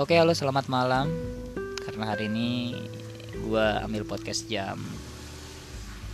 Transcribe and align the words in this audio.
Oke, 0.00 0.16
halo 0.16 0.32
selamat 0.32 0.72
malam. 0.72 1.12
Karena 1.84 2.16
hari 2.16 2.32
ini 2.32 2.72
gua 3.44 3.84
ambil 3.84 4.08
podcast 4.08 4.48
jam 4.48 4.80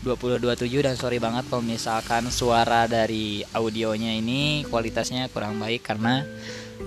20.27 0.03 0.67
dan 0.83 0.99
sorry 0.99 1.23
banget 1.23 1.47
kalau 1.47 1.63
misalkan 1.63 2.27
suara 2.35 2.91
dari 2.91 3.47
audionya 3.55 4.11
ini 4.19 4.67
kualitasnya 4.67 5.31
kurang 5.31 5.63
baik 5.63 5.87
karena 5.87 6.27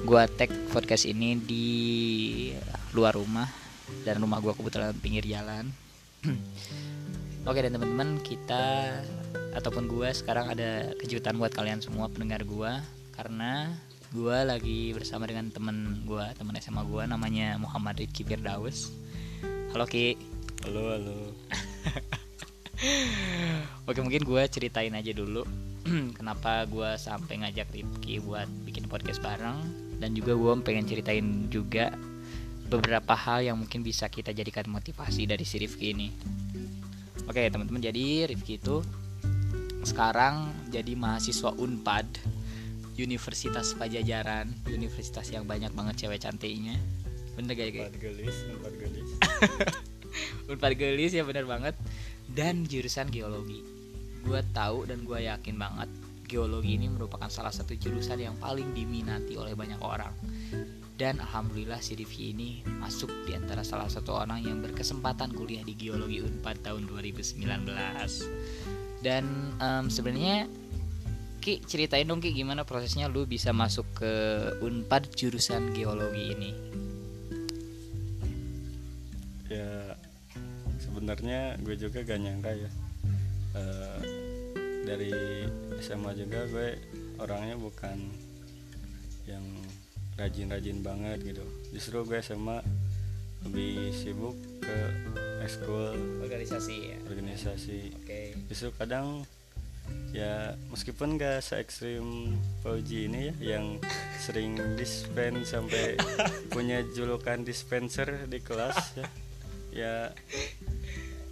gua 0.04 0.28
tag 0.28 0.52
podcast 0.76 1.08
ini 1.08 1.40
di 1.40 1.68
luar 2.92 3.16
rumah 3.16 3.48
dan 4.04 4.20
rumah 4.20 4.44
gua 4.44 4.52
kebetulan 4.52 4.92
pinggir 5.00 5.24
jalan. 5.24 5.72
Oke 7.48 7.64
dan 7.64 7.80
teman-teman 7.80 8.20
kita 8.20 8.92
ataupun 9.56 9.88
gua 9.88 10.12
sekarang 10.12 10.52
ada 10.52 10.92
kejutan 11.00 11.40
buat 11.40 11.56
kalian 11.56 11.80
semua 11.80 12.12
pendengar 12.12 12.44
gua 12.44 12.84
karena 13.16 13.72
gua 14.10 14.42
lagi 14.42 14.90
bersama 14.98 15.30
dengan 15.30 15.54
temen 15.54 16.02
gua 16.10 16.34
teman 16.34 16.58
SMA 16.58 16.82
gua 16.90 17.06
namanya 17.06 17.62
Muhammad 17.62 18.02
Rizky 18.02 18.26
Firdaus. 18.26 18.90
Halo 19.70 19.86
Ki. 19.86 20.18
Halo, 20.66 20.98
halo. 20.98 21.18
Oke 23.88 24.00
mungkin 24.00 24.24
gue 24.24 24.44
ceritain 24.48 24.92
aja 24.96 25.12
dulu 25.12 25.44
kenapa 26.18 26.64
gue 26.64 26.96
sampai 26.96 27.44
ngajak 27.44 27.76
Rifki 27.76 28.24
buat 28.24 28.48
bikin 28.64 28.88
podcast 28.88 29.20
bareng 29.20 29.60
dan 30.00 30.16
juga 30.16 30.32
gue 30.32 30.52
pengen 30.64 30.88
ceritain 30.88 31.52
juga 31.52 31.92
beberapa 32.72 33.18
hal 33.20 33.52
yang 33.52 33.58
mungkin 33.60 33.84
bisa 33.84 34.08
kita 34.08 34.32
jadikan 34.32 34.70
motivasi 34.72 35.28
dari 35.28 35.44
si 35.44 35.60
Rifki 35.60 35.92
ini. 35.92 36.08
Oke 37.28 37.52
teman-teman 37.52 37.84
jadi 37.84 38.32
Rifki 38.32 38.58
itu 38.58 38.80
sekarang 39.84 40.56
jadi 40.72 40.96
mahasiswa 40.96 41.52
Unpad 41.56 42.39
Universitas 43.00 43.72
Pajajaran 43.80 44.52
Universitas 44.68 45.32
yang 45.32 45.48
banyak 45.48 45.72
banget 45.72 46.06
cewek 46.06 46.20
cantiknya. 46.20 46.76
Bener 47.40 47.56
gak 47.56 47.68
ya 47.72 47.88
Empat 47.88 47.98
gelis, 48.04 48.36
empat 48.52 48.74
gelis. 48.76 49.10
Unpad 50.50 50.74
Gelis 50.76 51.14
ya 51.14 51.24
bener 51.24 51.46
banget. 51.46 51.78
Dan 52.28 52.66
jurusan 52.68 53.08
geologi. 53.14 53.64
Gue 54.26 54.44
tahu 54.52 54.84
dan 54.90 55.08
gue 55.08 55.20
yakin 55.24 55.56
banget 55.56 55.90
geologi 56.30 56.78
ini 56.78 56.86
merupakan 56.86 57.26
salah 57.26 57.50
satu 57.50 57.74
jurusan 57.74 58.22
yang 58.22 58.38
paling 58.38 58.70
diminati 58.78 59.34
oleh 59.34 59.58
banyak 59.58 59.82
orang. 59.82 60.14
Dan 60.94 61.18
alhamdulillah 61.24 61.80
si 61.80 61.96
Rifki 61.96 62.36
ini 62.36 62.62
masuk 62.84 63.10
di 63.26 63.34
antara 63.34 63.64
salah 63.64 63.88
satu 63.88 64.20
orang 64.20 64.44
yang 64.44 64.60
berkesempatan 64.60 65.34
kuliah 65.34 65.64
di 65.64 65.74
geologi 65.74 66.20
Unpad 66.22 66.62
tahun 66.62 66.86
2019 66.92 67.40
dan 69.00 69.24
em, 69.64 69.86
sebenarnya 69.88 70.52
Ki 71.40 71.64
ceritain 71.64 72.04
dong 72.04 72.20
Ki 72.20 72.36
gimana 72.36 72.68
prosesnya 72.68 73.08
lu 73.08 73.24
bisa 73.24 73.56
masuk 73.56 73.88
ke 73.96 74.12
Unpad 74.60 75.16
jurusan 75.16 75.72
geologi 75.72 76.36
ini 76.36 76.52
Ya 79.50 79.98
sebenarnya 80.78 81.58
gue 81.66 81.74
juga 81.74 82.06
gak 82.06 82.22
nyangka 82.22 82.54
ya. 82.54 82.70
Eh, 83.58 84.00
dari 84.86 85.10
SMA 85.82 86.14
juga 86.14 86.46
gue 86.46 86.78
orangnya 87.18 87.58
bukan 87.58 87.98
yang 89.26 89.42
rajin-rajin 90.22 90.86
banget 90.86 91.24
gitu. 91.26 91.42
Justru 91.74 92.06
gue 92.06 92.22
SMA 92.22 92.62
lebih 93.48 93.96
sibuk 93.96 94.36
ke 94.62 94.78
ekskul 95.42 95.98
organisasi 96.22 96.76
ya 96.94 96.98
organisasi. 97.08 97.80
oke 97.96 98.22
Justru 98.52 98.70
kadang 98.76 99.24
ya 100.10 100.58
meskipun 100.74 101.22
gak 101.22 101.46
se 101.46 101.62
ekstrim 101.62 102.34
Fauji 102.66 103.06
ini 103.06 103.30
ya 103.30 103.58
yang 103.58 103.78
sering 104.18 104.58
dispense 104.74 105.54
sampai 105.54 105.96
punya 106.54 106.82
julukan 106.98 107.46
dispenser 107.46 108.26
di 108.26 108.42
kelas 108.42 108.78
ya. 108.98 109.08
Ya 109.70 109.96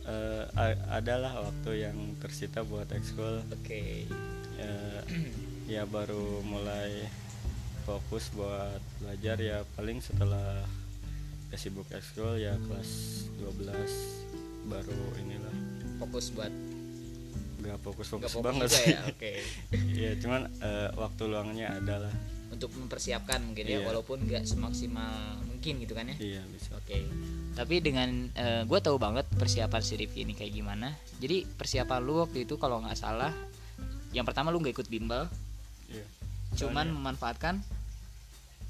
eh, 0.06 0.44
a- 0.54 1.02
adalah 1.02 1.42
waktu 1.50 1.90
yang 1.90 1.98
tersita 2.22 2.62
buat 2.62 2.88
ekskul. 2.94 3.42
Oke. 3.50 4.06
Ya, 4.58 4.74
ya 5.70 5.84
baru 5.86 6.42
mulai 6.46 7.06
fokus 7.86 8.30
buat 8.34 8.82
belajar 9.02 9.38
ya 9.42 9.58
paling 9.78 10.02
setelah 10.04 10.66
ya 11.50 11.58
sibuk 11.58 11.88
ekskul 11.94 12.36
ya 12.38 12.54
kelas 12.70 13.26
12 13.42 14.70
baru 14.70 15.02
inilah. 15.24 15.56
Fokus 15.98 16.30
buat 16.30 16.52
gak 17.68 17.80
fokus 17.84 18.08
nggak 18.08 18.32
fokus 18.32 18.34
fokus 18.34 18.46
banget 18.48 18.68
juga 18.72 18.78
sih. 18.80 18.88
ya 18.96 19.00
oke. 19.12 19.32
Ya 20.08 20.12
cuman 20.22 20.42
eh, 20.64 20.90
waktu 20.96 21.24
luangnya 21.28 21.68
adalah 21.76 22.14
untuk 22.48 22.72
mempersiapkan 22.74 23.44
mungkin 23.44 23.68
ya 23.68 23.84
Iya. 23.84 23.86
walaupun 23.92 24.24
nggak 24.24 24.48
semaksimal 24.48 25.44
mungkin 25.46 25.84
gitu 25.84 25.94
kan 25.94 26.08
ya. 26.08 26.16
Iya 26.18 26.42
bisa. 26.48 26.74
Oke 26.80 27.04
tapi 27.58 27.82
dengan 27.82 28.30
gue 28.70 28.80
tahu 28.86 29.02
banget 29.02 29.26
persiapan 29.34 29.82
si 29.82 29.98
Rifki 29.98 30.22
ini 30.22 30.38
kayak 30.38 30.54
gimana. 30.54 30.94
Jadi 31.18 31.42
persiapan 31.42 32.00
lu 32.06 32.22
waktu 32.22 32.46
itu 32.46 32.54
kalau 32.62 32.86
nggak 32.86 32.94
salah 32.94 33.34
yang 34.14 34.24
pertama 34.30 34.54
lu 34.54 34.62
nggak 34.62 34.78
ikut 34.78 34.88
bimbel. 34.88 35.26
Iya. 35.90 36.06
Cuman 36.54 36.94
memanfaatkan 36.94 37.66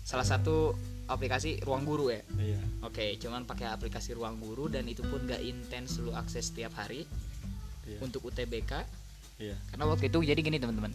salah 0.07 0.23
satu 0.23 0.71
aplikasi 1.11 1.59
ruang 1.67 1.83
guru 1.83 2.15
ya. 2.15 2.23
Iya. 2.39 2.63
Oke 2.87 3.19
cuman 3.19 3.43
pakai 3.43 3.67
aplikasi 3.67 4.15
ruang 4.15 4.39
guru 4.39 4.71
dan 4.71 4.87
itu 4.87 5.03
pun 5.03 5.19
nggak 5.27 5.43
intens 5.43 5.99
lu 5.99 6.15
akses 6.15 6.55
setiap 6.55 6.71
hari 6.79 7.03
iya. 7.87 7.97
untuk 8.03 8.21
UTBK 8.27 8.71
iya. 9.39 9.55
Karena 9.71 9.87
waktu 9.87 10.11
itu 10.11 10.19
jadi 10.21 10.39
gini 10.39 10.57
teman-teman. 10.59 10.93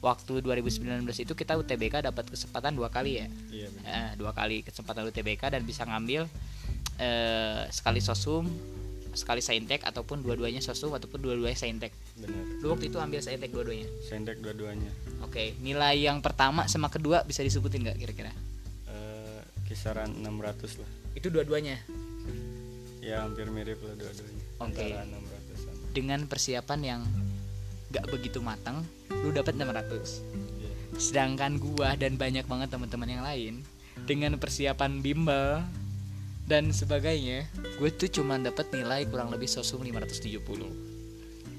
Waktu 0.00 0.40
2019 0.40 1.04
itu 1.12 1.32
kita 1.36 1.60
UTBK 1.60 2.08
dapat 2.08 2.24
kesempatan 2.32 2.72
dua 2.72 2.88
kali 2.88 3.20
ya. 3.20 3.26
Iya 3.52 3.68
benar. 3.68 3.88
Eh, 3.92 4.10
dua 4.16 4.32
kali 4.32 4.64
kesempatan 4.64 5.04
UTBK 5.12 5.52
dan 5.52 5.62
bisa 5.68 5.84
ngambil 5.84 6.24
eh, 6.96 7.68
sekali 7.68 8.00
sosum 8.00 8.48
sekali 9.10 9.42
saintek 9.42 9.82
ataupun 9.82 10.22
dua-duanya 10.22 10.62
sosum 10.62 10.94
ataupun 10.94 11.18
dua-duanya 11.18 11.58
saintek. 11.58 11.90
Benar. 12.16 12.44
Lu 12.62 12.72
waktu 12.72 12.88
itu 12.88 12.98
ambil 13.02 13.20
saintek 13.20 13.50
dua-duanya? 13.50 13.88
Sendek 14.06 14.38
dua-duanya. 14.38 14.90
Oke 15.26 15.58
nilai 15.58 15.98
yang 15.98 16.22
pertama 16.22 16.70
sama 16.70 16.88
kedua 16.88 17.26
bisa 17.26 17.42
disebutin 17.42 17.84
nggak 17.86 17.98
kira-kira? 17.98 18.32
Eh, 18.86 19.40
kisaran 19.66 20.14
600 20.14 20.80
lah. 20.80 20.90
Itu 21.18 21.28
dua-duanya? 21.28 21.76
Ya 23.02 23.24
hampir 23.24 23.48
mirip 23.50 23.82
lah 23.82 23.94
dua-duanya. 23.98 24.44
Oke. 24.62 24.86
600an 24.94 25.39
dengan 25.90 26.24
persiapan 26.26 26.80
yang 26.82 27.00
nggak 27.90 28.06
begitu 28.10 28.38
matang 28.38 28.86
lu 29.10 29.34
dapat 29.34 29.58
600 29.58 29.66
iya 30.62 30.70
sedangkan 30.98 31.58
gua 31.58 31.98
dan 31.98 32.14
banyak 32.14 32.46
banget 32.46 32.68
teman-teman 32.70 33.08
yang 33.10 33.24
lain 33.26 33.54
dengan 34.06 34.38
persiapan 34.38 35.02
bimbel 35.02 35.62
dan 36.50 36.74
sebagainya 36.74 37.46
gue 37.78 37.90
tuh 37.94 38.10
cuma 38.10 38.34
dapat 38.34 38.74
nilai 38.74 39.06
kurang 39.06 39.30
lebih 39.30 39.46
sosum 39.46 39.86
570 39.86 40.42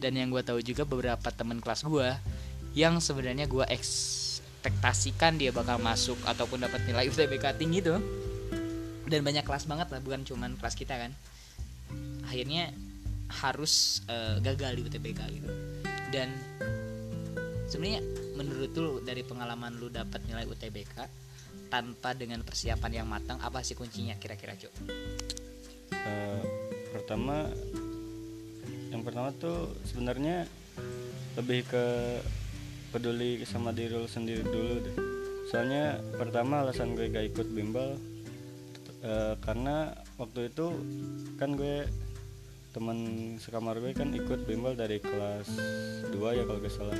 dan 0.04 0.12
yang 0.18 0.34
gue 0.34 0.44
tahu 0.44 0.60
juga 0.60 0.84
beberapa 0.84 1.30
teman 1.32 1.64
kelas 1.64 1.86
gua 1.86 2.20
yang 2.72 3.04
sebenarnya 3.04 3.52
gua 3.52 3.68
ekspektasikan 3.68 5.36
dia 5.36 5.52
bakal 5.52 5.78
masuk 5.78 6.16
ataupun 6.24 6.64
dapat 6.64 6.82
nilai 6.88 7.12
UTBK 7.12 7.60
tinggi 7.60 7.84
tuh. 7.84 8.00
Dan 9.12 9.28
banyak 9.28 9.44
kelas 9.44 9.68
banget 9.68 9.92
lah 9.92 10.00
bukan 10.00 10.24
cuman 10.24 10.56
kelas 10.56 10.76
kita 10.80 10.96
kan. 10.96 11.12
Akhirnya 12.24 12.72
harus 13.32 14.04
eh, 14.12 14.38
gagal 14.44 14.78
di 14.78 14.82
UTBK 14.86 15.20
gitu. 15.40 15.50
Dan 16.12 16.30
sebenarnya 17.72 18.04
menurut 18.36 18.72
lu 18.76 18.92
dari 19.00 19.24
pengalaman 19.24 19.80
lu 19.80 19.88
dapat 19.88 20.20
nilai 20.28 20.44
UTBK 20.44 20.98
tanpa 21.72 22.12
dengan 22.12 22.44
persiapan 22.44 22.92
yang 23.04 23.08
matang 23.08 23.40
apa 23.40 23.64
sih 23.64 23.80
kuncinya 23.80 24.20
kira-kira 24.20 24.60
cuk? 24.60 24.74
Eh, 25.96 26.42
pertama 26.92 27.48
yang 28.92 29.08
pertama 29.08 29.32
tuh 29.40 29.72
sebenarnya 29.88 30.44
lebih 31.40 31.64
ke 31.64 31.86
peduli 32.92 33.40
sama 33.48 33.72
diri 33.72 33.96
lu 33.96 34.04
sendiri 34.04 34.44
dulu 34.44 34.76
deh. 34.84 34.96
Soalnya 35.48 36.04
pertama 36.20 36.64
alasan 36.64 36.92
gue 36.92 37.08
gak 37.08 37.32
ikut 37.32 37.48
bimbel 37.56 37.96
eh, 39.00 39.36
karena 39.40 39.96
waktu 40.20 40.52
itu 40.52 40.76
kan 41.40 41.56
gue 41.56 41.88
teman 42.72 42.98
sekamar 43.36 43.84
gue 43.84 43.92
kan 43.92 44.16
ikut 44.16 44.48
bimbel 44.48 44.74
dari 44.80 45.04
kelas 45.04 45.48
2 46.10 46.16
ya 46.16 46.44
kalau 46.48 46.60
gak 46.64 46.72
salah. 46.74 47.00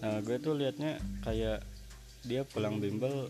Nah 0.00 0.20
gue 0.24 0.36
tuh 0.40 0.56
liatnya 0.56 0.96
kayak 1.20 1.60
dia 2.24 2.42
pulang 2.48 2.80
bimbel 2.80 3.28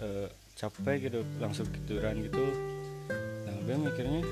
eh, 0.00 0.28
capek 0.56 1.12
gitu 1.12 1.20
langsung 1.36 1.68
tiduran 1.68 2.24
gitu. 2.24 2.44
Nah 3.44 3.56
gue 3.64 3.76
mikirnya 3.76 4.22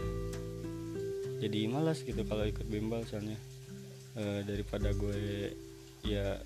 jadi 1.39 1.71
malas 1.71 2.03
gitu 2.03 2.25
kalau 2.25 2.49
ikut 2.49 2.67
bimbel 2.67 3.05
soalnya. 3.05 3.37
Eh, 4.19 4.41
daripada 4.43 4.91
gue 4.97 5.53
ya 6.03 6.41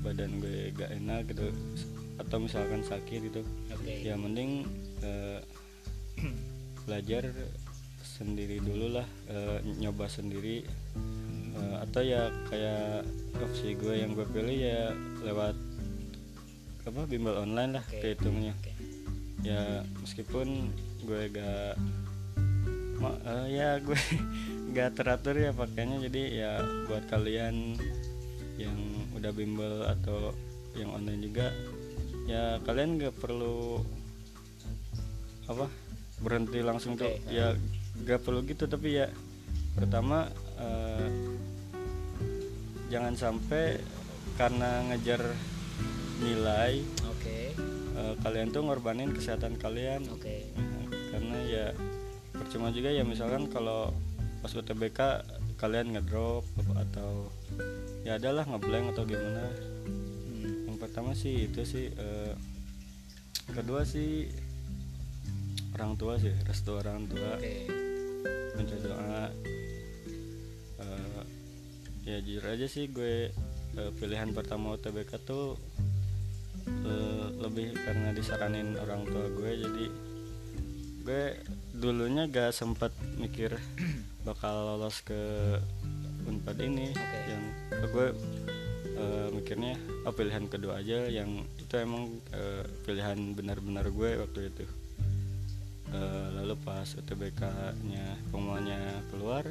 badan 0.00 0.38
gue 0.38 0.70
gak 0.72 0.94
enak 0.96 1.28
gitu 1.34 1.50
atau 2.22 2.38
misalkan 2.38 2.86
sakit 2.86 3.20
gitu. 3.26 3.42
Oke. 3.74 4.06
Ya 4.06 4.14
mending 4.14 4.70
eh, 5.02 5.42
belajar 6.86 7.26
sendiri 8.12 8.60
dulu 8.60 9.00
lah 9.00 9.08
eh, 9.32 9.58
nyoba 9.80 10.06
sendiri 10.06 10.64
Eh, 11.52 11.76
atau 11.84 12.00
ya 12.00 12.32
kayak 12.48 13.04
opsi 13.36 13.76
gue 13.76 14.00
yang 14.00 14.16
gue 14.16 14.24
pilih 14.24 14.56
ya 14.56 14.88
lewat 15.20 15.52
apa 16.88 17.04
bimbel 17.04 17.36
online 17.36 17.76
lah 17.76 17.84
Oke. 17.84 18.00
kehitungnya 18.00 18.56
Oke. 18.56 18.72
ya 19.44 19.84
meskipun 20.00 20.72
gue 21.04 21.28
gak 21.28 21.76
ma- 23.04 23.20
eh, 23.20 23.46
ya 23.52 23.76
gue 23.84 23.94
gak 24.74 24.96
teratur 24.96 25.36
ya 25.36 25.52
pakainya 25.52 26.00
jadi 26.08 26.22
ya 26.32 26.52
buat 26.88 27.04
kalian 27.12 27.76
yang 28.56 28.76
udah 29.12 29.30
bimbel 29.36 29.84
atau 29.92 30.32
yang 30.72 30.88
online 30.88 31.20
juga 31.20 31.52
ya 32.24 32.56
kalian 32.64 32.96
gak 32.96 33.12
perlu 33.20 33.84
apa 35.52 35.68
berhenti 36.24 36.64
langsung 36.64 36.96
tuh 36.96 37.12
Oke. 37.12 37.28
ya 37.28 37.52
gak 38.02 38.24
perlu 38.24 38.42
gitu 38.48 38.64
tapi 38.66 38.98
ya 38.98 39.06
pertama 39.76 40.28
eh, 40.60 41.08
jangan 42.92 43.16
sampai 43.16 43.80
karena 44.36 44.84
ngejar 44.92 45.20
nilai 46.22 46.84
oke. 47.08 47.36
eh, 47.96 48.14
kalian 48.20 48.52
tuh 48.52 48.62
ngorbanin 48.64 49.16
kesehatan 49.16 49.56
kalian. 49.56 50.06
Oke. 50.12 50.52
Nah, 50.54 50.86
karena 51.10 51.38
ya 51.48 51.66
percuma 52.32 52.68
juga 52.68 52.92
ya 52.92 53.02
misalkan 53.02 53.48
kalau 53.48 53.96
pas 54.44 54.52
UTBK 54.52 55.00
kalian 55.56 55.94
ngedrop 55.94 56.44
atau 56.74 57.30
ya 58.02 58.18
adalah 58.18 58.44
ngeblank 58.44 58.92
atau 58.92 59.04
gimana. 59.08 59.46
Hmm, 59.88 60.68
yang 60.68 60.78
pertama 60.78 61.16
sih 61.16 61.48
itu 61.48 61.64
sih 61.64 61.90
eh, 61.92 62.34
kedua 63.50 63.88
sih 63.88 64.28
orang 65.72 65.96
tua 65.96 66.20
sih 66.20 66.32
restu 66.44 66.76
orang 66.76 67.08
tua. 67.08 67.40
Oke 67.40 67.81
minta 68.56 68.76
doa 68.84 69.32
Eh, 70.82 71.22
ya 72.02 72.16
jujur 72.18 72.44
aja 72.46 72.66
sih 72.66 72.90
gue 72.90 73.30
eh, 73.78 73.90
pilihan 73.98 74.34
pertama 74.34 74.74
UTBK 74.74 75.22
tuh 75.22 75.54
eh, 76.66 77.26
lebih 77.38 77.74
karena 77.78 78.10
disaranin 78.10 78.74
orang 78.78 79.06
tua 79.06 79.26
gue. 79.30 79.50
Jadi 79.62 79.86
gue 81.02 81.22
dulunya 81.74 82.30
gak 82.30 82.54
sempat 82.54 82.94
mikir 83.18 83.58
bakal 84.28 84.74
lolos 84.74 85.02
ke 85.02 85.58
unpad 86.26 86.58
ini. 86.62 86.90
Oke. 86.94 87.18
yang 87.30 87.44
gue 87.92 88.06
eh, 88.98 89.28
mikirnya 89.34 89.74
oh 90.06 90.14
pilihan 90.14 90.46
kedua 90.50 90.82
aja 90.82 91.06
yang 91.06 91.46
itu 91.58 91.74
emang 91.78 92.10
eh, 92.34 92.66
pilihan 92.86 93.18
benar-benar 93.34 93.90
gue 93.90 94.10
waktu 94.22 94.50
itu 94.50 94.64
Eh, 95.92 96.26
lalu 96.40 96.56
pas 96.64 96.88
UTBK-nya 96.88 98.32
pengumumannya 98.32 98.80
keluar 99.12 99.44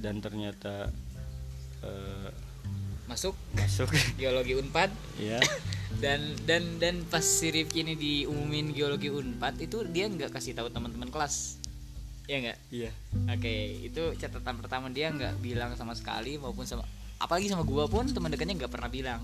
dan 0.00 0.24
ternyata 0.24 0.88
eh, 1.84 2.32
masuk. 3.04 3.36
masuk. 3.52 3.92
Geologi 4.20 4.56
unpad. 4.56 4.88
Ya 5.20 5.44
dan 6.02 6.20
dan 6.48 6.80
dan 6.80 7.04
pas 7.04 7.24
si 7.24 7.52
Rifki 7.52 7.84
ini 7.84 7.96
diumumin 7.96 8.72
geologi 8.72 9.12
unpad 9.12 9.60
itu 9.60 9.84
dia 9.88 10.08
nggak 10.08 10.32
kasih 10.32 10.56
tahu 10.56 10.72
teman-teman 10.72 11.12
kelas. 11.12 11.60
Ya 12.24 12.40
nggak? 12.40 12.58
Iya. 12.72 12.90
Oke 13.28 13.84
itu 13.84 14.02
catatan 14.16 14.56
pertama 14.60 14.88
dia 14.88 15.12
nggak 15.12 15.36
bilang 15.44 15.76
sama 15.76 15.92
sekali 15.92 16.40
maupun 16.40 16.64
sama 16.64 16.84
apalagi 17.20 17.52
sama 17.52 17.64
gua 17.64 17.84
pun 17.88 18.08
teman 18.08 18.32
dekatnya 18.32 18.56
nggak 18.64 18.72
pernah 18.72 18.88
bilang. 18.88 19.20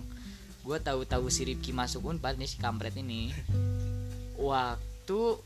Gua 0.61 0.77
tahu-tahu 0.77 1.33
si 1.33 1.49
Rifki 1.49 1.73
masuk 1.73 2.05
unpad 2.05 2.37
nih 2.37 2.49
si 2.49 2.57
kampret 2.61 2.97
ini 3.01 3.33
waktu 5.05 5.37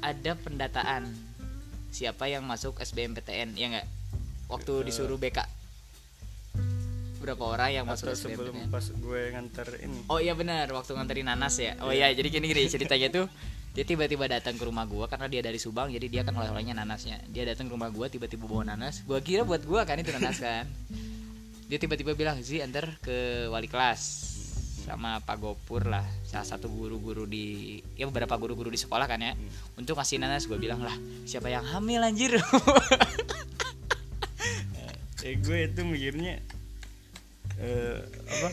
ada 0.00 0.32
pendataan 0.40 1.04
siapa 1.92 2.32
yang 2.32 2.48
masuk 2.48 2.80
SBMPTN 2.80 3.52
ya 3.52 3.66
nggak 3.68 3.86
waktu 4.48 4.72
Eh. 4.72 4.84
disuruh 4.88 5.20
BK 5.20 5.44
berapa 7.20 7.44
orang 7.44 7.76
yang 7.76 7.84
masuk 7.84 8.08
sebelum 8.16 8.56
SBMPTN 8.56 8.72
pas 8.72 8.86
gue 8.88 9.20
nganter 9.36 9.68
ini 9.84 10.00
Oh 10.08 10.16
iya 10.16 10.32
benar, 10.32 10.64
waktu 10.72 10.96
nganterin 10.96 11.28
nanas 11.28 11.60
ya. 11.60 11.76
Oh 11.84 11.92
iya, 11.92 12.08
jadi 12.08 12.24
gini 12.32 12.48
gini 12.48 12.64
ceritanya 12.64 13.12
tuh 13.12 13.26
dia 13.76 13.84
tiba-tiba 13.84 14.24
datang 14.24 14.56
ke 14.56 14.64
rumah 14.64 14.88
gua 14.88 15.12
karena 15.12 15.28
dia 15.28 15.44
dari 15.44 15.60
Subang, 15.60 15.92
jadi 15.92 16.08
dia 16.08 16.22
kan 16.24 16.32
oleh-olehnya 16.32 16.72
nanasnya. 16.72 17.20
Dia 17.28 17.44
datang 17.44 17.68
ke 17.68 17.76
rumah 17.76 17.92
gua 17.92 18.08
tiba-tiba 18.08 18.48
bawa 18.48 18.64
nanas. 18.64 19.04
Gua 19.04 19.20
kira 19.20 19.44
buat 19.44 19.60
gua 19.68 19.84
kan 19.84 20.00
itu 20.00 20.08
nanas 20.08 20.40
kan. 20.40 20.64
Dia 21.68 21.76
tiba-tiba 21.76 22.16
bilang, 22.16 22.40
"Zi, 22.40 22.64
antar 22.64 22.96
ke 23.04 23.44
wali 23.52 23.68
kelas." 23.68 24.37
Sama 24.88 25.20
Pak 25.20 25.36
Gopur 25.36 25.84
lah 25.84 26.02
salah 26.24 26.48
satu 26.48 26.72
guru-guru 26.72 27.28
di 27.28 27.76
ya 27.94 28.08
beberapa 28.08 28.40
guru-guru 28.40 28.72
di 28.72 28.80
sekolah 28.80 29.04
kan 29.04 29.20
ya. 29.20 29.36
Untuk 29.76 30.00
ngasih 30.00 30.16
nanas 30.16 30.48
gue 30.48 30.56
bilang 30.56 30.80
lah 30.80 30.96
siapa 31.28 31.52
yang 31.52 31.64
hamil 31.64 32.00
anjir? 32.00 32.36
Eh 35.18 35.34
gue 35.34 35.66
itu 35.66 35.82
mikirnya 35.82 36.38
eh 37.58 38.00
apa? 38.06 38.50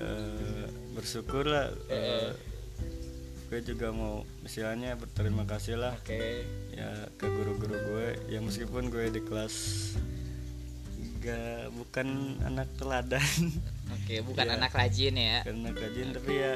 Eh 0.00 0.64
bersyukur 0.94 1.48
lah 1.48 1.72
eh, 1.90 2.30
gue 3.52 3.60
juga 3.64 3.92
mau 3.92 4.24
misalnya 4.40 4.96
berterima 4.96 5.44
kasih 5.44 5.76
lah 5.76 5.92
oke. 5.96 6.20
ya 6.72 6.88
ke 7.20 7.26
guru-guru 7.28 7.76
gue 7.76 8.06
ya 8.32 8.40
meskipun 8.40 8.88
gue 8.88 9.12
di 9.12 9.20
kelas 9.20 9.56
gak 11.20 11.68
bukan 11.76 12.38
anak 12.44 12.68
teladan 12.76 13.20
oke 13.92 14.14
bukan 14.24 14.44
Ya. 14.44 14.52
anak 14.56 14.72
rajin 14.72 15.14
ya 15.14 15.38
karena 15.42 15.70
kajian 15.70 16.08
tapi 16.10 16.32
ya 16.34 16.52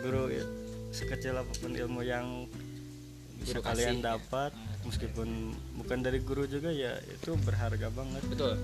guru 0.00 0.24
ya, 0.28 0.44
sekecil 0.90 1.34
apa 1.34 1.52
pun 1.54 1.72
ilmu 1.72 2.00
yang 2.00 2.48
bisa 3.38 3.56
Guru 3.56 3.62
kalian 3.64 3.94
kasih, 3.94 4.00
ya. 4.00 4.10
dapat 4.10 4.52
meskipun 4.82 5.28
bukan 5.76 5.98
dari 6.00 6.18
guru 6.18 6.44
juga 6.44 6.68
ya 6.68 6.96
itu 7.04 7.36
berharga 7.38 7.88
banget 7.88 8.22
betul 8.26 8.56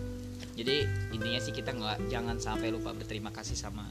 jadi 0.55 0.83
intinya 1.11 1.41
sih 1.41 1.51
kita 1.51 1.71
nggak 1.71 2.09
jangan 2.09 2.37
sampai 2.37 2.71
lupa 2.71 2.91
berterima 2.91 3.29
kasih 3.29 3.55
sama 3.55 3.91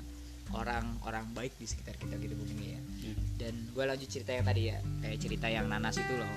orang-orang 0.52 1.26
baik 1.32 1.54
di 1.56 1.66
sekitar 1.66 1.96
kita 1.96 2.16
gitu 2.18 2.36
bumi 2.36 2.68
ya 2.70 2.82
Hmm. 3.04 3.20
dan 3.36 3.54
gue 3.68 3.84
lanjut 3.84 4.08
cerita 4.08 4.32
yang 4.32 4.44
tadi 4.44 4.62
ya 4.66 4.80
kayak 5.02 5.20
cerita 5.20 5.48
yang 5.48 5.68
nanas 5.68 5.96
itu 5.96 6.14
loh 6.14 6.32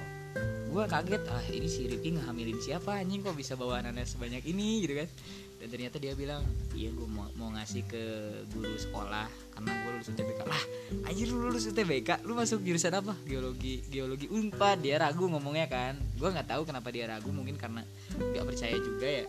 gue 0.76 0.84
kaget 0.84 1.24
ah 1.32 1.40
ini 1.48 1.68
si 1.72 1.88
Rifki 1.88 2.20
ngehamilin 2.20 2.60
siapa 2.60 3.00
anjing? 3.00 3.24
Kok 3.24 3.32
bisa 3.32 3.56
bawa 3.56 3.80
nanas 3.80 4.12
sebanyak 4.12 4.44
ini? 4.44 4.84
Gitu 4.84 5.00
kan. 5.00 5.08
Dan 5.56 5.72
ternyata 5.72 5.96
dia 5.96 6.12
bilang 6.12 6.44
iya 6.76 6.92
gue 6.92 7.08
mau, 7.08 7.24
mau 7.40 7.48
ngasih 7.56 7.88
ke 7.88 8.04
guru 8.52 8.76
sekolah 8.76 9.24
karena 9.56 9.72
gue 9.72 9.90
lulus 9.96 10.12
UTBK 10.12 10.40
lah 10.44 10.62
anjir 11.08 11.32
lu 11.32 11.48
lulus 11.48 11.64
UTBK 11.72 12.28
lu 12.28 12.36
masuk 12.36 12.60
jurusan 12.60 12.92
apa? 12.92 13.16
Geologi 13.24 13.88
geologi 13.88 14.28
unpad. 14.28 14.84
Dia 14.84 15.00
ragu 15.00 15.24
ngomongnya 15.24 15.64
kan. 15.64 15.96
Gue 16.20 16.28
nggak 16.28 16.52
tahu 16.52 16.68
kenapa 16.68 16.92
dia 16.92 17.08
ragu 17.08 17.32
mungkin 17.32 17.56
karena 17.56 17.80
nggak 18.12 18.44
percaya 18.44 18.76
juga 18.76 19.08
ya. 19.08 19.24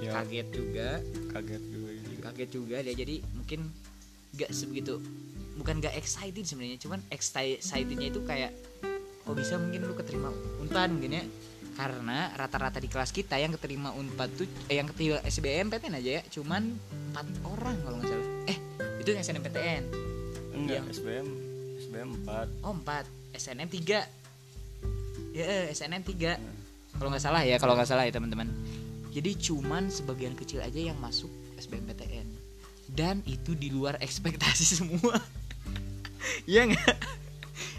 Ya. 0.00 0.10
Kaget 0.16 0.48
juga. 0.48 0.88
Kaget 1.28 1.60
gitu. 1.60 2.20
kaget 2.24 2.50
juga 2.56 2.76
dia. 2.80 2.94
Jadi 2.96 3.20
mungkin 3.36 3.68
nggak 4.32 4.48
sebegitu 4.48 4.96
bukan 5.60 5.76
nggak 5.76 5.92
excited 5.92 6.40
sebenarnya 6.48 6.80
cuman 6.80 7.04
excitednya 7.12 8.08
itu 8.08 8.24
kayak 8.24 8.56
kok 9.30 9.38
bisa 9.38 9.54
mungkin 9.62 9.86
lu 9.86 9.94
keterima 9.94 10.34
unpad 10.58 10.90
mungkin 10.90 11.12
ya? 11.14 11.24
Karena 11.78 12.34
rata-rata 12.34 12.82
di 12.82 12.90
kelas 12.90 13.14
kita 13.14 13.38
yang 13.38 13.54
keterima 13.54 13.94
unpad 13.94 14.28
tuh 14.34 14.46
eh, 14.66 14.82
yang 14.82 14.90
keterima 14.90 15.22
SBMPTN 15.22 15.94
aja 15.96 16.10
ya 16.18 16.22
cuman 16.26 16.74
empat 17.14 17.26
orang 17.46 17.78
kalau 17.80 17.96
nggak 18.02 18.10
salah. 18.10 18.28
Eh 18.50 18.58
itu 18.98 19.08
yang 19.14 19.22
SNMPTN 19.22 19.82
enggak 20.50 20.76
Yang- 20.82 20.98
SBM 20.98 21.26
SBM 21.80 22.08
4 22.26 22.66
oh 22.66 22.74
empat. 22.74 23.04
SNM 23.30 23.70
3 23.70 25.38
ya 25.38 25.44
eh, 25.46 25.64
SNM 25.70 26.02
3 26.02 26.98
kalau 26.98 27.08
nggak 27.14 27.22
salah 27.22 27.46
ya 27.46 27.56
kalau 27.56 27.78
nggak 27.78 27.86
salah 27.86 28.02
ya 28.02 28.12
teman-teman. 28.12 28.50
Jadi 29.14 29.30
cuman 29.38 29.86
sebagian 29.88 30.34
kecil 30.34 30.58
aja 30.58 30.76
yang 30.76 30.98
masuk 30.98 31.30
SBMPTN 31.54 32.26
dan 32.90 33.22
itu 33.30 33.54
di 33.54 33.70
luar 33.70 33.94
ekspektasi 34.02 34.66
semua. 34.82 35.14
Iya 36.44 36.66
nggak 36.66 37.19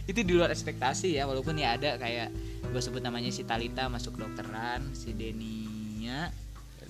itu 0.09 0.25
di 0.25 0.33
luar 0.33 0.49
ekspektasi 0.49 1.17
ya 1.17 1.29
walaupun 1.29 1.57
ya 1.57 1.77
ada 1.77 1.97
kayak 2.01 2.33
gue 2.65 2.81
sebut 2.81 3.01
namanya 3.01 3.29
si 3.29 3.45
Talita 3.45 3.85
masuk 3.89 4.17
kedokteran 4.17 4.93
si 4.97 5.13
Denia 5.13 6.31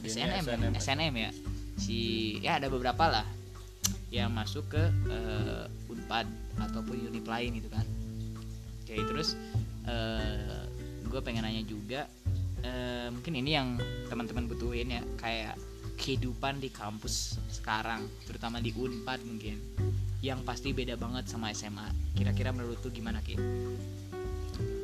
SNM, 0.01 0.43
SNM. 0.45 0.73
SNM 0.81 1.13
ya? 1.13 1.31
Si 1.77 1.99
ya 2.41 2.57
ada 2.57 2.67
beberapa 2.73 3.05
lah 3.05 3.27
yang 4.09 4.33
masuk 4.33 4.65
ke 4.73 4.83
eh, 5.07 5.91
Unpad 5.91 6.27
ataupun 6.57 6.97
univ 7.11 7.25
lain 7.25 7.61
gitu 7.61 7.69
kan. 7.69 7.85
Oke 8.83 8.97
terus 9.07 9.37
gue 11.11 11.19
pengen 11.19 11.43
nanya 11.43 11.67
juga 11.67 12.07
eh, 12.63 13.11
mungkin 13.11 13.33
ini 13.35 13.51
yang 13.51 13.75
teman-teman 14.07 14.47
butuhin 14.47 14.95
ya 14.95 15.03
kayak 15.19 15.59
kehidupan 15.99 16.63
di 16.63 16.71
kampus 16.71 17.37
sekarang 17.51 18.07
terutama 18.25 18.63
di 18.63 18.71
Unpad 18.71 19.19
mungkin 19.27 19.59
yang 20.21 20.45
pasti 20.45 20.73
beda 20.73 20.97
banget 20.97 21.25
sama 21.29 21.49
SMA 21.53 21.89
kira-kira 22.13 22.53
menurut 22.53 22.77
tuh 22.81 22.93
gimana 22.93 23.21
ki? 23.25 23.35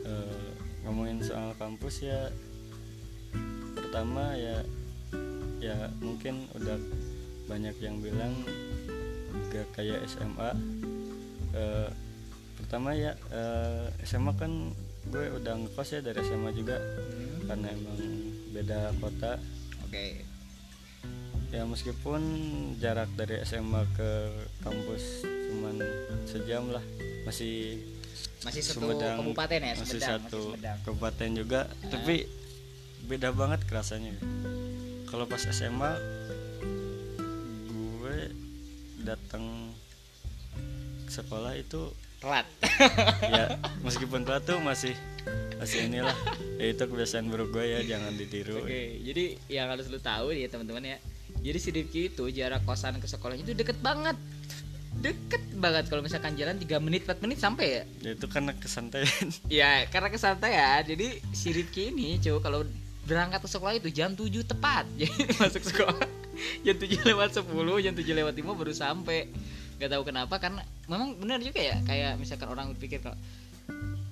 Eh, 0.05 0.49
ngomongin 0.85 1.21
soal 1.21 1.53
kampus 1.61 2.05
ya 2.05 2.33
pertama 3.77 4.33
ya 4.33 4.65
ya 5.57 5.89
mungkin 6.01 6.49
udah 6.53 6.77
banyak 7.49 7.73
yang 7.81 7.97
bilang 8.01 8.33
gak 9.53 9.65
kayak 9.77 10.05
SMA 10.09 10.53
Eh, 11.57 11.89
pertama 12.57 12.93
ya 12.93 13.17
eh, 13.33 13.89
SMA 14.05 14.33
kan 14.37 14.73
gue 15.09 15.25
udah 15.41 15.53
ngekos 15.57 15.97
ya 15.97 15.99
dari 16.05 16.19
SMA 16.21 16.51
juga 16.53 16.77
karena 17.47 17.71
emang 17.71 17.97
beda 18.53 18.93
kota. 18.99 19.41
Oke 19.87 20.36
ya 21.47 21.63
meskipun 21.63 22.21
jarak 22.83 23.07
dari 23.15 23.39
SMA 23.47 23.87
ke 23.95 24.11
kampus 24.63 25.23
cuman 25.23 25.79
sejam 26.27 26.67
lah. 26.71 26.83
Masih 27.23 27.79
masih 28.43 28.61
satu 28.61 28.85
Sumedang 28.85 29.17
kabupaten 29.19 29.59
ya 29.59 29.73
masih 29.75 29.97
Sumedang, 29.99 30.09
satu 30.21 30.41
Sumedang. 30.53 30.77
kabupaten 30.83 31.29
juga. 31.35 31.61
Tapi 31.87 32.15
beda 33.07 33.31
banget 33.31 33.63
kerasanya. 33.65 34.15
Kalau 35.07 35.23
pas 35.23 35.39
SMA 35.39 35.91
gue 37.71 38.17
datang 39.07 39.71
sekolah 41.07 41.55
itu 41.55 41.91
telat. 42.19 42.47
Ya 43.27 43.57
meskipun 43.85 44.27
telat 44.27 44.43
tuh 44.43 44.59
masih 44.59 44.93
masih 45.57 45.87
inilah. 45.87 46.15
Ya 46.59 46.75
itu 46.75 46.83
kebiasaan 46.83 47.31
buruk 47.31 47.55
gue 47.55 47.65
ya 47.71 47.79
jangan 47.87 48.13
ditiru. 48.19 48.67
Oke 48.67 48.99
jadi 49.03 49.39
yang 49.47 49.71
harus 49.71 49.87
lu 49.87 49.99
tahu 50.03 50.35
ya 50.35 50.51
teman-teman 50.51 50.95
ya 50.95 50.97
jadi 51.41 51.57
si 51.61 51.69
Rifki 51.71 52.01
itu 52.11 52.27
jarak 52.33 52.65
kosan 52.67 52.97
ke 52.97 53.07
sekolahnya 53.07 53.43
itu 53.47 53.55
deket 53.55 53.77
banget. 53.79 54.17
Deket 54.97 55.43
banget 55.61 55.85
kalau 55.93 56.01
misalkan 56.01 56.33
jalan 56.33 56.57
3 56.57 56.81
menit 56.81 57.05
4 57.05 57.21
menit 57.21 57.37
sampai 57.37 57.67
ya? 57.69 57.83
Ya 58.01 58.11
itu 58.17 58.25
karena 58.25 58.51
kesantaian. 58.57 59.27
Ya 59.61 59.71
karena 59.93 60.09
kesantaian. 60.09 60.81
Jadi 60.81 61.21
si 61.31 61.53
Rifki 61.53 61.93
ini 61.93 62.17
coba 62.17 62.39
kalau 62.49 62.59
berangkat 63.07 63.39
ke 63.39 63.49
sekolah 63.49 63.73
itu 63.77 63.89
jam 63.93 64.17
7 64.17 64.25
tepat. 64.43 64.89
Jadi 64.99 65.21
masuk 65.37 65.63
sekolah 65.63 66.07
jam 66.65 66.75
7 66.77 67.09
lewat 67.13 67.29
10 67.33 67.85
Jam 67.85 67.93
7 67.93 68.19
lewat 68.19 68.33
5 68.33 68.59
baru 68.59 68.73
sampai. 68.73 69.29
Gak 69.77 69.93
tahu 69.93 70.03
kenapa 70.09 70.41
karena 70.41 70.65
memang 70.89 71.13
benar 71.21 71.37
juga 71.37 71.61
ya 71.61 71.77
Kayak 71.85 72.17
misalkan 72.17 72.49
orang 72.49 72.73
berpikir 72.73 72.97
kalau 72.97 73.13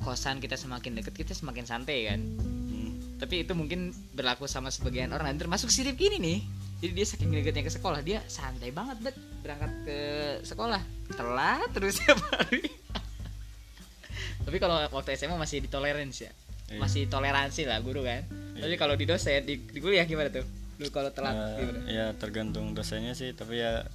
kosan 0.05 0.37
kita 0.37 0.53
semakin 0.53 1.01
deket 1.01 1.17
kita 1.17 1.33
semakin 1.33 1.65
santai 1.65 2.05
kan. 2.13 2.21
Hmm, 2.21 3.17
Tapi 3.17 3.41
itu 3.41 3.57
mungkin 3.57 3.89
berlaku 4.13 4.45
sama 4.45 4.69
sebagian 4.69 5.09
orang. 5.09 5.33
Dan 5.33 5.49
termasuk 5.49 5.73
si 5.73 5.81
Rifki 5.81 6.13
ini 6.13 6.17
nih 6.21 6.39
jadi 6.83 6.91
dia 6.91 7.05
saking 7.07 7.31
deketnya 7.31 7.63
ke 7.63 7.71
sekolah 7.71 7.99
dia 8.03 8.19
santai 8.27 8.69
banget 8.75 8.97
bet. 8.99 9.15
Berangkat 9.41 9.71
ke 9.87 9.99
sekolah. 10.43 10.81
Telat 11.15 11.69
terus 11.71 11.97
tiap 12.03 12.19
hari. 12.35 12.67
Tapi 14.45 14.57
kalau 14.59 14.77
waktu 14.91 15.15
SMA 15.15 15.39
masih 15.39 15.63
ditoleransi 15.63 16.23
ya. 16.27 16.33
Iya. 16.65 16.81
masih 16.81 17.05
toleransi 17.05 17.69
lah 17.69 17.77
guru 17.79 18.01
kan. 18.01 18.25
Tapi 18.57 18.73
kalau 18.81 18.97
di 18.97 19.05
dosen 19.05 19.45
di, 19.45 19.61
di 19.69 19.79
kuliah 19.79 20.01
gimana 20.09 20.33
tuh? 20.33 20.41
Lu 20.81 20.89
kalau 20.89 21.13
telat 21.13 21.37
eh, 21.37 21.61
gimana? 21.61 21.79
ya 21.87 22.05
tergantung 22.17 22.73
dosennya 22.75 23.13
sih. 23.13 23.31
Tapi 23.37 23.61
ya 23.61 23.85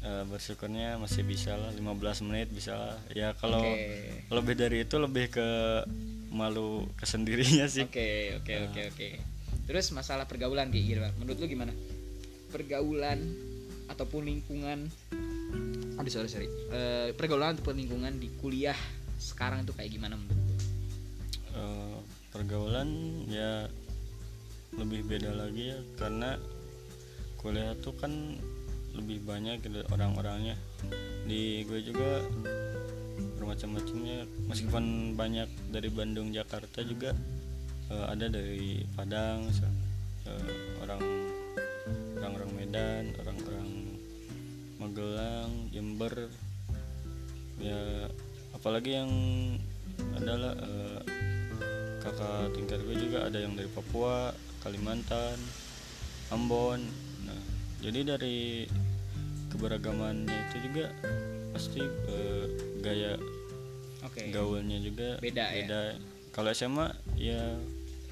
eh, 0.00 0.24
bersyukurnya 0.30 0.96
masih 0.96 1.26
bisa 1.26 1.58
lah. 1.58 1.74
15 1.74 2.26
menit 2.30 2.48
bisa 2.54 2.78
lah. 2.78 2.96
Ya 3.12 3.34
kalau 3.36 3.60
Oke. 3.60 4.30
lebih 4.30 4.54
dari 4.56 4.86
itu 4.86 4.96
lebih 4.96 5.28
ke 5.28 5.48
malu 6.32 6.88
kesendirinya 6.96 7.68
sih. 7.68 7.84
Oke 7.84 8.38
oke 8.40 8.54
oke 8.70 8.82
oke 8.94 9.33
terus 9.64 9.90
masalah 9.96 10.28
pergaulan 10.28 10.68
Ki, 10.68 10.84
gimana 10.84 11.12
menurut 11.16 11.38
lu 11.40 11.46
gimana? 11.48 11.72
Pergaulan 12.52 13.18
ataupun 13.88 14.24
lingkungan. 14.24 14.88
Aduh 16.00 16.12
sorry 16.12 16.28
sorry. 16.28 16.48
Eh, 16.72 17.12
pergaulan 17.16 17.56
ataupun 17.56 17.76
lingkungan 17.78 18.16
di 18.18 18.28
kuliah 18.40 18.76
sekarang 19.16 19.64
tuh 19.64 19.76
kayak 19.76 19.94
gimana 19.94 20.18
menurut 20.18 20.38
lu? 20.38 20.54
Eh, 21.54 21.98
pergaulan 22.34 22.88
ya 23.30 23.70
lebih 24.74 25.06
beda 25.06 25.30
lagi 25.38 25.70
ya 25.70 25.78
karena 25.94 26.34
kuliah 27.38 27.78
tuh 27.78 27.94
kan 27.94 28.10
lebih 28.94 29.22
banyak 29.26 29.62
gitu 29.62 29.82
orang-orangnya. 29.90 30.54
Di 31.26 31.66
gue 31.66 31.80
juga 31.82 32.22
bermacam-macamnya 33.38 34.26
meskipun 34.50 35.14
banyak 35.14 35.46
dari 35.70 35.88
Bandung 35.92 36.32
Jakarta 36.34 36.82
juga 36.82 37.14
eh, 37.90 38.06
ada 38.08 38.26
dari 38.30 38.84
Padang 38.96 39.48
eh, 40.28 40.52
orang 40.80 41.02
orang-orang 42.20 42.50
Medan 42.56 43.04
orang-orang 43.20 43.70
Magelang 44.80 45.52
Jember. 45.72 46.28
Ya 47.60 48.08
apalagi 48.56 48.96
yang 49.00 49.12
adalah 50.16 50.54
eh, 50.58 51.00
kakak 52.04 52.52
tingkat 52.56 52.78
gue 52.84 52.96
juga 52.96 53.28
ada 53.28 53.38
yang 53.40 53.56
dari 53.56 53.68
Papua 53.72 54.32
Kalimantan 54.64 55.36
Ambon. 56.32 56.80
Nah 57.24 57.42
jadi 57.84 58.16
dari 58.16 58.64
keberagamannya 59.54 60.34
itu 60.50 60.56
juga 60.66 60.90
pasti 61.54 61.80
eh, 61.84 62.44
gaya 62.82 63.14
oke. 64.02 64.34
gaulnya 64.34 64.82
juga 64.82 65.22
Beda 65.22 65.46
ya? 65.54 65.94
kalau 66.34 66.50
SMA 66.50 66.90
ya 67.14 67.54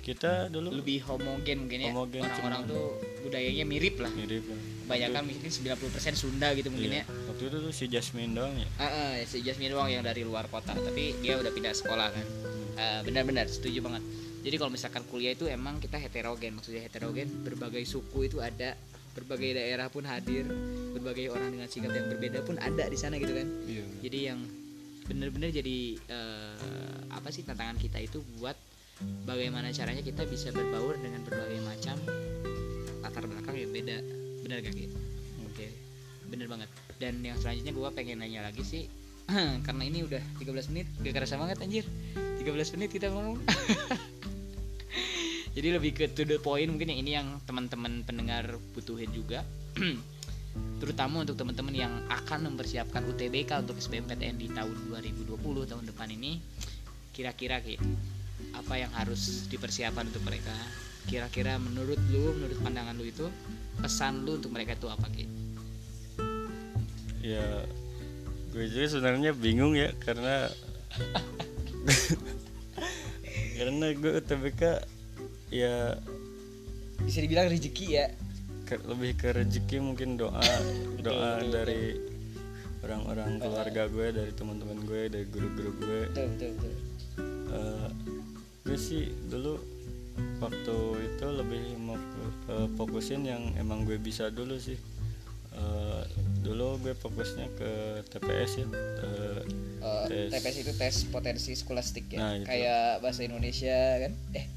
kita 0.02 0.50
dulu 0.50 0.82
lebih 0.82 0.98
homogen 1.06 1.64
mungkin 1.66 1.78
ya. 1.78 1.90
Homogen, 1.94 2.26
orang-orang 2.26 2.62
tuh 2.66 2.86
budayanya 3.22 3.64
mirip 3.64 4.02
lah. 4.02 4.10
Mirip 4.12 4.44
lah. 4.44 4.60
kebanyakan 4.82 5.22
mungkin 5.24 5.48
90% 5.48 5.78
Sunda 6.18 6.52
gitu 6.52 6.68
mungkin 6.68 6.90
Iya. 6.90 7.06
ya. 7.06 7.30
Waktu 7.32 7.42
itu 7.48 7.56
tuh 7.62 7.72
si 7.72 7.84
Jasmine 7.88 8.34
doang 8.34 8.52
ya? 8.58 8.68
Ah, 8.76 8.84
ah, 8.84 9.12
si 9.24 9.40
Jasmine 9.40 9.72
doang 9.72 9.88
yang 9.88 10.04
dari 10.04 10.20
luar 10.20 10.50
kota 10.50 10.74
tapi 10.74 11.16
dia 11.22 11.38
udah 11.38 11.48
pindah 11.48 11.72
sekolah 11.72 12.12
kan. 12.12 12.26
Ah, 12.76 13.00
benar-benar 13.00 13.46
setuju 13.46 13.80
banget. 13.80 14.02
Jadi 14.42 14.58
kalau 14.58 14.68
misalkan 14.68 15.06
kuliah 15.06 15.32
itu 15.32 15.46
emang 15.46 15.78
kita 15.78 15.96
heterogen 15.96 16.58
maksudnya 16.58 16.82
heterogen 16.82 17.30
berbagai 17.40 17.86
suku 17.86 18.26
itu 18.26 18.42
ada 18.42 18.74
berbagai 19.14 19.54
daerah 19.54 19.86
pun 19.86 20.02
hadir 20.02 20.44
berbagai 20.92 21.30
orang 21.30 21.52
dengan 21.52 21.68
sikap 21.70 21.94
yang 21.94 22.10
berbeda 22.10 22.42
pun 22.42 22.58
ada 22.58 22.84
di 22.84 22.98
sana 22.98 23.16
gitu 23.16 23.32
kan. 23.32 23.48
Iya. 23.64 23.84
Jadi 24.02 24.18
yang 24.28 24.40
benar-benar 25.02 25.54
jadi 25.54 25.78
eh, 25.94 26.54
apa 27.08 27.30
sih 27.30 27.46
tantangan 27.46 27.78
kita 27.78 27.96
itu 27.96 28.18
buat 28.36 28.58
bagaimana 29.24 29.70
caranya 29.70 30.02
kita 30.04 30.26
bisa 30.26 30.50
berbaur 30.50 30.98
dengan 30.98 31.22
berbagai 31.24 31.60
macam 31.62 31.96
latar 33.02 33.24
belakang 33.26 33.56
yang 33.58 33.72
beda. 33.72 33.96
Benar 34.46 34.58
gak 34.62 34.74
gitu 34.74 34.98
oke. 35.52 35.66
Bener 36.32 36.46
banget. 36.48 36.68
Dan 36.96 37.20
yang 37.20 37.36
selanjutnya 37.36 37.72
gua 37.76 37.92
pengen 37.92 38.24
nanya 38.24 38.46
lagi 38.46 38.64
sih 38.64 38.88
karena 39.66 39.82
ini 39.84 40.06
udah 40.06 40.22
13 40.40 40.72
menit 40.72 40.86
gak 41.04 41.14
kerasa 41.14 41.36
banget 41.36 41.60
anjir. 41.60 41.84
13 42.40 42.74
menit 42.78 42.90
kita 42.90 43.12
ngomong. 43.12 43.36
Jadi 45.52 45.68
lebih 45.68 45.92
ke 45.92 46.08
to 46.08 46.24
the 46.24 46.40
point 46.40 46.72
mungkin 46.72 46.88
yang 46.88 47.00
ini 47.04 47.10
yang 47.12 47.28
teman-teman 47.44 48.00
pendengar 48.08 48.56
butuhin 48.72 49.12
juga. 49.12 49.44
Terutama 50.80 51.24
untuk 51.24 51.36
teman-teman 51.36 51.74
yang 51.76 51.92
akan 52.08 52.52
mempersiapkan 52.52 53.04
UTBK 53.04 53.60
untuk 53.60 53.76
SBMPTN 53.76 54.36
di 54.40 54.48
tahun 54.48 54.72
2020 54.88 55.70
tahun 55.70 55.84
depan 55.92 56.08
ini. 56.12 56.40
Kira-kira 57.12 57.60
Ki, 57.60 57.76
apa 58.52 58.74
yang 58.76 58.92
harus 58.92 59.48
dipersiapkan 59.48 60.08
untuk 60.08 60.22
mereka? 60.22 60.52
Kira-kira 61.04 61.58
menurut 61.58 61.98
lu 62.12 62.36
menurut 62.36 62.58
pandangan 62.62 62.94
lu 62.94 63.04
itu 63.04 63.26
pesan 63.80 64.22
lu 64.22 64.38
untuk 64.38 64.52
mereka 64.52 64.76
itu 64.76 64.86
apa 64.86 65.08
Ki? 65.10 65.26
ya 67.22 67.62
gue 68.50 68.66
juga 68.66 68.86
sebenarnya 68.90 69.30
bingung 69.30 69.78
ya 69.78 69.94
karena 70.02 70.50
karena 73.56 73.86
gue 73.94 74.10
UTBK 74.18 74.62
ya 75.54 75.94
bisa 77.02 77.18
dibilang 77.22 77.46
rezeki 77.46 77.86
ya. 77.94 78.06
ke- 78.66 78.82
lebih 78.90 79.14
ke 79.14 79.28
rezeki 79.30 79.76
mungkin 79.78 80.18
doa 80.18 80.42
doa 80.98 81.38
betul, 81.38 81.50
dari 81.54 81.82
orang-orang 82.82 83.38
keluarga 83.38 83.82
gue 83.86 84.06
dari 84.10 84.32
teman-teman 84.34 84.78
gue 84.82 85.00
dari 85.06 85.26
guru-guru 85.30 85.70
gue. 85.78 86.00
Betul 86.10 86.26
betul 86.34 86.50
betul. 86.58 86.74
Eh, 87.52 87.88
gue 88.62 88.76
sih 88.76 89.02
dulu 89.26 89.58
waktu 90.38 90.76
itu 91.02 91.26
lebih 91.28 91.62
mau 91.78 91.98
eh, 92.48 92.68
fokusin 92.72 93.22
yang 93.22 93.42
emang 93.54 93.82
gue 93.82 93.96
bisa 93.96 94.28
dulu 94.28 94.56
sih 94.56 94.78
Eh, 95.52 96.02
dulu 96.40 96.80
gue 96.80 96.96
fokusnya 96.96 97.44
ke 97.52 97.70
TPS 98.08 98.52
ya 98.56 98.66
eh, 99.04 99.40
Eh, 99.84 100.04
Tes. 100.08 100.28
TPS 100.32 100.56
itu 100.58 100.72
tes 100.72 100.94
potensi 101.06 101.52
skolastik 101.52 102.08
ya 102.08 102.24
Nah, 102.24 102.40
kayak 102.40 103.04
bahasa 103.04 103.20
Indonesia 103.20 103.76
kan 104.00 104.12
eh 104.32 104.48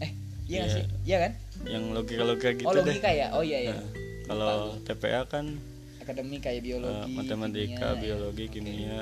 eh 0.00 0.10
iya 0.50 0.66
Iya. 0.66 0.74
sih 0.74 0.84
iya 1.06 1.16
kan 1.20 1.32
yang 1.62 1.94
logika-logika 1.94 2.58
gitu 2.58 2.66
oh 2.66 2.74
deh 2.74 2.82
logika 2.82 3.14
ya 3.14 3.30
oh 3.32 3.46
iya 3.46 3.70
iya 3.70 3.74
Nah, 3.78 3.86
kalau 4.26 4.58
TPA 4.82 5.22
kan 5.30 5.46
akademi 6.02 6.42
kayak 6.42 6.58
biologi 6.60 7.10
matematika, 7.14 7.70
kimia, 7.78 7.94
ya. 7.94 8.02
biologi, 8.02 8.42
Oke. 8.42 8.52
kimia, 8.52 9.00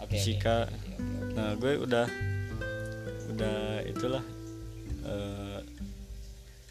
oke. 0.00 0.08
fisika. 0.08 0.56
Oke, 0.64 0.72
oke, 0.72 1.04
oke. 1.04 1.34
Nah, 1.36 1.50
gue 1.52 1.72
udah 1.84 2.06
udah 3.34 3.58
itulah 3.84 4.24
eh, 5.04 5.58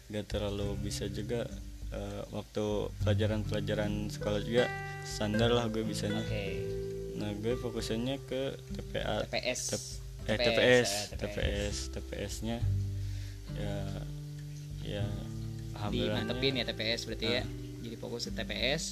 gak 0.08 0.26
terlalu 0.26 0.74
bisa 0.80 1.04
juga 1.06 1.44
eh, 1.90 2.22
waktu 2.30 2.64
pelajaran-pelajaran 3.00 4.08
sekolah 4.08 4.40
juga 4.40 4.64
standar 5.04 5.48
lah 5.48 5.68
gue 5.68 5.84
bisanya. 5.84 6.20
Oke. 6.20 6.46
Nah, 7.14 7.30
gue 7.32 7.54
fokusannya 7.54 8.18
ke 8.22 8.42
TPA, 8.72 9.22
TPS. 9.24 9.60
Tep- 9.70 9.92
eh, 10.24 10.34
TPS, 10.34 10.40
TPS, 10.40 10.90
eh, 10.90 11.18
TPS, 11.20 11.76
TPS-nya 11.92 12.56
ya 13.54 13.76
ya 14.82 15.04
alhamdulillah 15.74 16.16
dimantepin 16.18 16.52
ya 16.58 16.64
TPS 16.64 17.04
berarti 17.04 17.26
ya 17.30 17.42
Ah. 17.42 17.46
jadi 17.80 17.96
fokus 17.96 18.26
ke 18.26 18.32
TPS 18.34 18.82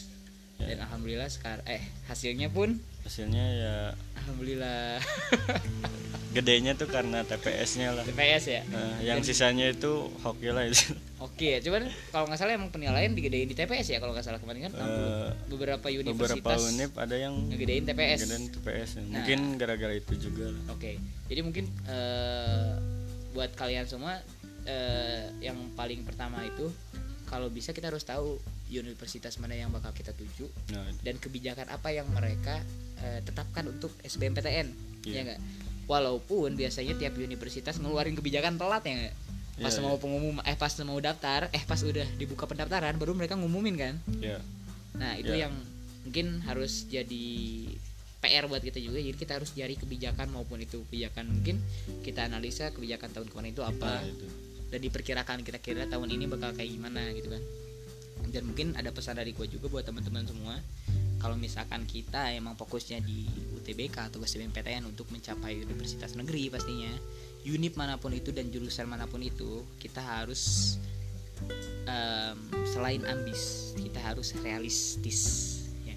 Ya. 0.55 0.71
dan 0.71 0.87
alhamdulillah 0.87 1.27
sekarang 1.27 1.65
eh 1.67 1.83
hasilnya 2.07 2.47
pun 2.47 2.79
hasilnya 3.03 3.43
ya 3.43 3.75
alhamdulillah. 4.23 5.03
Gedenya 6.33 6.73
tuh 6.73 6.89
karena 6.89 7.21
TPS-nya 7.29 7.93
lah. 7.93 8.09
TPS 8.09 8.45
ya? 8.49 8.63
Nah, 8.73 9.05
yang 9.05 9.21
sisanya 9.21 9.69
itu 9.69 10.09
hoki 10.25 10.49
lah 10.49 10.65
itu. 10.65 10.97
Oke, 11.21 11.61
cuman 11.61 11.93
kalau 12.09 12.25
nggak 12.25 12.41
salah 12.41 12.57
emang 12.57 12.73
penilaian 12.73 13.13
digedein 13.13 13.45
di 13.45 13.53
TPS 13.53 13.93
ya 13.93 13.99
kalau 14.01 14.17
nggak 14.17 14.25
salah 14.25 14.41
kemarin 14.41 14.67
kan? 14.67 14.73
Eh, 14.73 15.29
beberapa 15.53 15.93
universitas 15.93 16.41
beberapa 16.41 16.73
unip 16.73 16.91
ada 16.97 17.15
yang 17.21 17.37
ngegedein 17.53 17.85
TPS. 17.85 18.19
gedein 18.25 18.45
TPS 18.49 18.91
ya. 18.97 19.01
Nah. 19.05 19.07
mungkin 19.21 19.39
gara-gara 19.61 19.95
itu 19.95 20.13
juga 20.17 20.49
Oke, 20.73 20.97
jadi 21.29 21.41
mungkin 21.45 21.69
eh, 21.85 22.81
buat 23.37 23.53
kalian 23.53 23.85
semua 23.85 24.17
eh, 24.65 25.29
yang 25.45 25.61
paling 25.77 26.01
pertama 26.09 26.41
itu 26.49 26.73
kalau 27.29 27.49
bisa 27.53 27.77
kita 27.77 27.93
harus 27.93 28.05
tahu 28.09 28.41
universitas 28.73 29.37
mana 29.37 29.53
yang 29.53 29.69
bakal 29.69 29.93
kita 29.93 30.17
tuju 30.17 30.49
nah, 30.73 30.89
dan 31.05 31.21
kebijakan 31.21 31.69
apa 31.69 31.93
yang 31.93 32.09
mereka 32.13 32.61
eh, 33.03 33.21
tetapkan 33.23 33.67
untuk 33.67 33.91
SBMPTN, 34.01 34.69
Iya. 35.03 35.13
ya 35.13 35.21
nggak? 35.27 35.41
Walaupun 35.85 36.55
biasanya 36.55 36.95
tiap 36.95 37.19
universitas 37.19 37.77
ngeluarin 37.77 38.15
kebijakan 38.15 38.57
telat 38.57 38.83
ya 38.83 38.95
nggak? 38.97 39.15
Pas 39.61 39.75
Iya, 39.75 39.85
mau 39.85 40.01
pengumum, 40.01 40.41
eh 40.43 40.57
pas 40.57 40.73
mau 40.81 40.97
daftar, 40.97 41.51
eh 41.53 41.63
pas 41.63 41.77
udah 41.79 42.07
dibuka 42.17 42.47
pendaftaran 42.47 42.97
baru 42.97 43.13
mereka 43.13 43.37
ngumumin 43.37 43.77
kan? 43.77 43.95
ya 44.19 44.39
Nah 44.97 45.17
itu 45.17 45.33
Ya. 45.33 45.47
yang 45.49 45.55
mungkin 46.03 46.41
harus 46.43 46.87
jadi 46.87 47.27
PR 48.23 48.47
buat 48.47 48.63
kita 48.63 48.79
juga. 48.79 49.03
Jadi 49.03 49.19
kita 49.19 49.35
harus 49.35 49.51
cari 49.51 49.75
kebijakan 49.75 50.31
maupun 50.31 50.63
itu 50.63 50.87
kebijakan 50.87 51.27
mungkin 51.29 51.59
kita 52.07 52.27
analisa 52.27 52.71
kebijakan 52.71 53.11
tahun 53.11 53.27
kemarin 53.29 53.51
itu 53.51 53.63
apa 53.63 53.99
nah, 53.99 54.07
itu 54.07 54.27
dan 54.71 54.81
diperkirakan 54.81 55.43
kira-kira 55.43 55.85
tahun 55.85 56.09
ini 56.09 56.25
bakal 56.31 56.55
kayak 56.55 56.71
gimana 56.71 57.03
gitu 57.13 57.29
kan. 57.29 57.43
Dan 58.31 58.43
mungkin 58.49 58.73
ada 58.73 58.89
pesan 58.89 59.19
dari 59.19 59.35
gue 59.35 59.45
juga 59.45 59.67
buat 59.69 59.85
teman-teman 59.85 60.25
semua. 60.25 60.55
Kalau 61.23 61.39
misalkan 61.39 61.87
kita 61.87 62.35
emang 62.35 62.59
fokusnya 62.59 62.99
di 62.99 63.31
UTBK 63.55 64.11
atau 64.11 64.19
SBMPTN 64.19 64.83
untuk 64.91 65.07
mencapai 65.15 65.63
universitas 65.63 66.19
negeri 66.19 66.51
pastinya, 66.51 66.91
unit 67.47 67.79
mana 67.79 67.95
pun 67.95 68.11
itu 68.11 68.35
dan 68.35 68.51
jurusan 68.51 68.91
mana 68.91 69.07
pun 69.07 69.23
itu, 69.23 69.63
kita 69.79 70.03
harus 70.03 70.75
em, 71.87 72.39
selain 72.67 73.07
ambis 73.07 73.73
kita 73.79 74.03
harus 74.03 74.35
realistis 74.43 75.21
ya. 75.87 75.95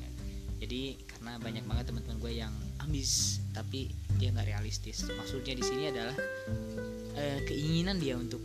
Jadi 0.61 1.01
karena 1.09 1.41
banyak 1.41 1.65
banget 1.65 1.85
teman-teman 1.89 2.17
gue 2.21 2.33
yang 2.45 2.53
ambis 2.81 3.41
tapi 3.49 3.89
dia 4.21 4.29
nggak 4.29 4.45
realistis. 4.45 5.09
Maksudnya 5.09 5.57
di 5.57 5.63
sini 5.65 5.89
adalah 5.89 6.15
eh, 7.17 7.39
keinginan 7.49 7.97
dia 7.97 8.13
untuk 8.13 8.41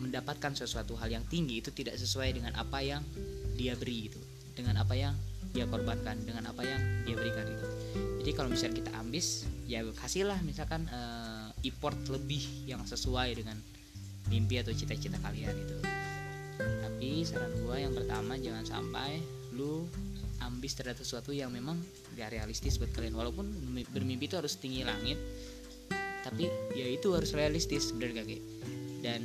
mendapatkan 0.00 0.56
sesuatu 0.56 0.96
hal 0.96 1.12
yang 1.12 1.24
tinggi 1.28 1.60
itu 1.60 1.72
tidak 1.72 1.96
sesuai 2.00 2.32
dengan 2.36 2.52
apa 2.56 2.80
yang 2.80 3.04
dia 3.56 3.76
beri 3.76 4.08
gitu. 4.08 4.20
Dengan 4.56 4.80
apa 4.80 4.96
yang 4.96 5.16
dia 5.50 5.66
korbankan 5.66 6.18
dengan 6.22 6.46
apa 6.50 6.62
yang 6.62 6.80
dia 7.06 7.14
berikan 7.18 7.46
gitu 7.46 7.66
jadi 8.20 8.30
kalau 8.36 8.52
misalnya 8.52 8.84
kita 8.84 8.92
ambis 9.00 9.48
ya 9.64 9.80
kasihlah 9.82 10.38
misalkan 10.44 10.84
eh, 10.86 11.70
effort 11.72 11.96
lebih 12.12 12.68
yang 12.68 12.84
sesuai 12.84 13.32
dengan 13.32 13.56
mimpi 14.28 14.60
atau 14.60 14.70
cita-cita 14.76 15.16
kalian 15.24 15.56
itu. 15.56 15.76
Tapi 16.60 17.24
saran 17.24 17.50
gua 17.64 17.80
yang 17.80 17.96
pertama 17.96 18.36
jangan 18.36 18.62
sampai 18.68 19.18
lu 19.56 19.88
ambis 20.44 20.76
terhadap 20.76 21.00
sesuatu 21.00 21.32
yang 21.32 21.48
memang 21.48 21.80
gak 22.14 22.36
realistis 22.36 22.76
buat 22.76 22.92
kalian. 22.92 23.16
Walaupun 23.16 23.48
bermimpi 23.90 24.28
itu 24.28 24.36
harus 24.36 24.60
tinggi 24.60 24.84
langit 24.84 25.16
tapi 26.20 26.52
ya 26.76 26.84
itu 26.84 27.16
harus 27.16 27.32
realistis 27.32 27.96
bener 27.96 28.12
gak 28.12 28.28
Ki? 28.28 28.38
dan 29.00 29.24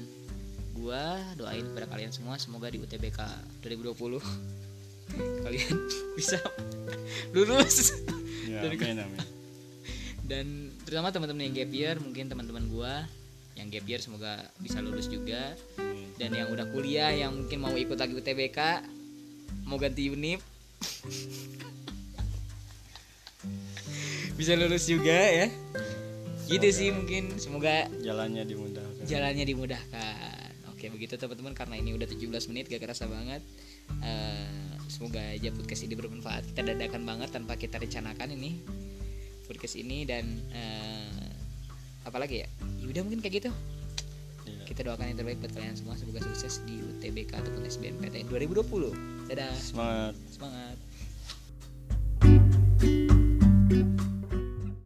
gua 0.72 1.20
doain 1.36 1.67
kepada 1.67 1.91
kalian 1.91 2.15
semua 2.15 2.39
semoga 2.39 2.72
di 2.72 2.79
UTBK 2.79 3.20
2020 3.67 4.24
kalian 5.41 5.75
bisa 6.17 6.38
lulus. 7.31 7.91
Ya 8.45 8.62
Dari- 8.62 8.77
amin 8.77 9.00
amin. 9.01 9.19
Dan 10.25 10.45
terutama 10.81 11.13
teman-teman 11.13 11.45
yang 11.45 11.53
gap 11.55 11.72
year 11.72 11.95
mungkin 11.98 12.25
teman-teman 12.25 12.65
gua 12.67 13.05
yang 13.53 13.69
gap 13.69 13.86
year 13.86 14.01
semoga 14.01 14.50
bisa 14.57 14.79
lulus 14.79 15.07
juga. 15.07 15.53
Amin. 15.77 15.93
dan 16.15 16.31
yang 16.31 16.48
udah 16.48 16.72
kuliah 16.72 17.12
yang 17.12 17.36
mungkin 17.36 17.60
mau 17.60 17.75
ikut 17.75 18.00
lagi 18.00 18.15
UTBK 18.15 18.60
mau 19.67 19.75
ganti 19.75 20.07
unip. 20.07 20.39
Bisa 24.36 24.51
lulus 24.56 24.84
juga 24.84 25.15
ya. 25.15 25.47
Gitu 26.45 26.60
Semoga. 26.62 26.78
sih 26.78 26.89
mungkin. 26.91 27.23
Semoga 27.39 27.88
jalannya 27.99 28.43
dimudahkan. 28.43 29.04
jalannya 29.08 29.45
dimudahkan. 29.47 30.51
Oke 30.75 30.91
begitu 30.91 31.15
teman-teman 31.15 31.56
karena 31.56 31.75
ini 31.80 31.95
udah 31.95 32.04
17 32.06 32.51
menit 32.51 32.67
gak 32.67 32.84
kerasa 32.84 33.08
banget. 33.08 33.41
Eh, 34.04 34.64
semoga 34.88 35.21
aja 35.21 35.50
podcast 35.52 35.82
ini 35.86 35.93
bermanfaat 35.98 36.43
kita 36.54 36.62
dadakan 36.62 37.04
banget 37.04 37.30
tanpa 37.34 37.58
kita 37.58 37.82
rencanakan 37.82 38.34
ini 38.38 38.62
podcast 39.45 39.76
ini 39.78 40.06
dan 40.06 40.26
eh, 40.54 41.30
apalagi 42.06 42.45
ya? 42.45 42.48
Ya 42.82 42.86
udah 42.89 43.02
mungkin 43.06 43.21
kayak 43.21 43.45
gitu. 43.45 43.52
Iya. 44.45 44.62
kita 44.69 44.86
doakan 44.86 45.10
yang 45.10 45.17
terbaik 45.17 45.41
buat 45.41 45.58
kalian 45.58 45.74
semua 45.74 45.98
semoga 45.98 46.21
sukses 46.21 46.62
di 46.69 46.78
UTBK 46.78 47.34
ataupun 47.34 47.65
SBMPTN 47.65 48.30
2020 48.30 49.26
dadah. 49.34 49.58
Semangat. 49.58 50.13
Semangat 50.30 50.78